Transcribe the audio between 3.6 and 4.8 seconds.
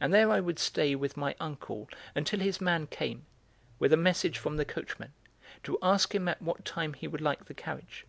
with a message from the